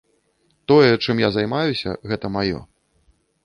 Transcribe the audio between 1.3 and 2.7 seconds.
займаюся, гэта маё.